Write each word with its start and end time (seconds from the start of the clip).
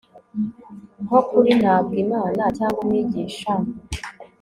Nko 1.03 1.19
kuri 1.29 1.51
Ntabwo 1.61 1.93
Imana 2.05 2.43
cyangwa 2.57 2.79
Umwigisha 2.83 3.51